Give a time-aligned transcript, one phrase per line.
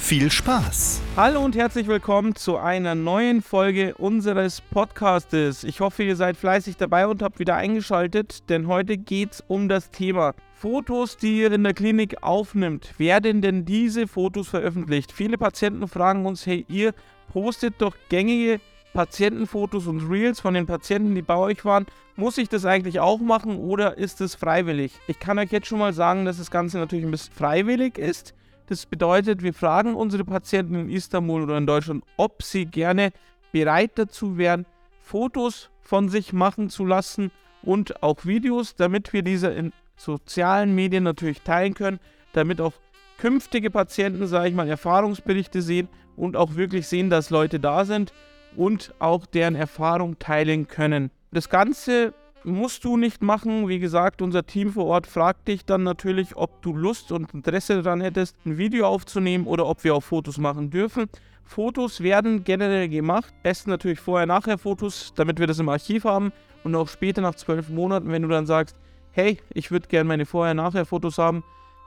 [0.00, 1.02] Viel Spaß!
[1.14, 5.62] Hallo und herzlich willkommen zu einer neuen Folge unseres Podcastes.
[5.62, 9.68] Ich hoffe, ihr seid fleißig dabei und habt wieder eingeschaltet, denn heute geht es um
[9.68, 12.98] das Thema Fotos, die ihr in der Klinik aufnimmt.
[12.98, 15.12] Werden denn diese Fotos veröffentlicht?
[15.12, 16.92] Viele Patienten fragen uns, hey, ihr
[17.32, 18.58] postet doch gängige
[18.92, 21.86] Patientenfotos und Reels von den Patienten, die bei euch waren.
[22.16, 24.92] Muss ich das eigentlich auch machen oder ist es freiwillig?
[25.06, 28.34] Ich kann euch jetzt schon mal sagen, dass das Ganze natürlich ein bisschen freiwillig ist.
[28.70, 33.10] Das bedeutet, wir fragen unsere Patienten in Istanbul oder in Deutschland, ob sie gerne
[33.50, 34.64] bereit dazu wären,
[35.00, 41.02] Fotos von sich machen zu lassen und auch Videos, damit wir diese in sozialen Medien
[41.02, 41.98] natürlich teilen können,
[42.32, 42.74] damit auch
[43.18, 48.12] künftige Patienten, sage ich mal, Erfahrungsberichte sehen und auch wirklich sehen, dass Leute da sind
[48.54, 51.10] und auch deren Erfahrung teilen können.
[51.32, 53.68] Das Ganze musst du nicht machen.
[53.68, 57.82] Wie gesagt, unser Team vor Ort fragt dich dann natürlich, ob du Lust und Interesse
[57.82, 61.06] daran hättest, ein Video aufzunehmen oder ob wir auch Fotos machen dürfen.
[61.44, 63.34] Fotos werden generell gemacht.
[63.42, 66.32] Besten natürlich vorher-nachher Fotos, damit wir das im Archiv haben.
[66.62, 68.76] Und auch später nach zwölf Monaten, wenn du dann sagst,
[69.12, 71.42] hey, ich würde gerne meine vorher-nachher Fotos haben,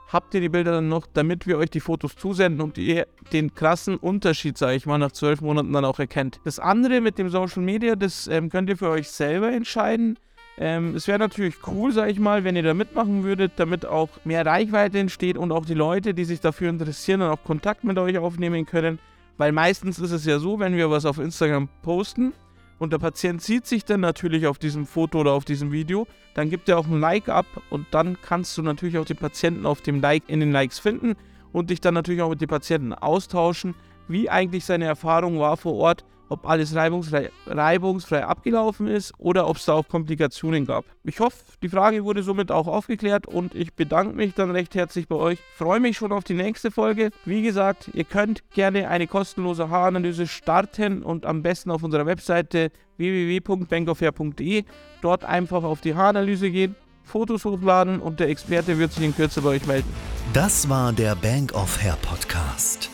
[0.08, 3.54] habt ihr die Bilder dann noch, damit wir euch die Fotos zusenden und ihr den
[3.54, 6.40] krassen Unterschied, sage ich mal, nach zwölf Monaten dann auch erkennt.
[6.44, 10.18] Das andere mit dem Social Media, das ähm, könnt ihr für euch selber entscheiden.
[10.56, 14.08] Ähm, es wäre natürlich cool, sag ich mal, wenn ihr da mitmachen würdet, damit auch
[14.24, 17.98] mehr Reichweite entsteht und auch die Leute, die sich dafür interessieren, dann auch Kontakt mit
[17.98, 19.00] euch aufnehmen können.
[19.36, 22.32] Weil meistens ist es ja so, wenn wir was auf Instagram posten
[22.78, 26.50] und der Patient sieht sich dann natürlich auf diesem Foto oder auf diesem Video, dann
[26.50, 29.80] gibt er auch ein Like ab und dann kannst du natürlich auch den Patienten auf
[29.80, 31.14] dem Like in den Likes finden
[31.52, 33.74] und dich dann natürlich auch mit den Patienten austauschen,
[34.06, 39.56] wie eigentlich seine Erfahrung war vor Ort ob alles reibungsfrei, reibungsfrei abgelaufen ist oder ob
[39.56, 40.84] es da auch Komplikationen gab.
[41.04, 45.08] Ich hoffe, die Frage wurde somit auch aufgeklärt und ich bedanke mich dann recht herzlich
[45.08, 45.38] bei euch.
[45.56, 47.10] Freue mich schon auf die nächste Folge.
[47.24, 52.70] Wie gesagt, ihr könnt gerne eine kostenlose Haaranalyse starten und am besten auf unserer Webseite
[52.96, 54.64] www.bankofair.de
[55.02, 56.76] dort einfach auf die Haaranalyse gehen.
[57.04, 59.88] Fotos hochladen und der Experte wird sich in Kürze bei euch melden.
[60.32, 62.93] Das war der Bank of Hair Podcast.